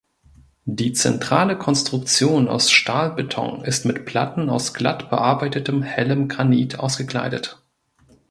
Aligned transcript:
Die 0.65 0.93
zentrale 0.93 1.55
Konstruktion 1.59 2.47
aus 2.47 2.71
Stahlbeton 2.71 3.63
ist 3.63 3.85
mit 3.85 4.03
Platten 4.05 4.49
aus 4.49 4.73
glatt 4.73 5.11
bearbeitetem 5.11 5.83
hellem 5.83 6.27
Granit 6.27 6.79
ausgekleidet. 6.79 7.61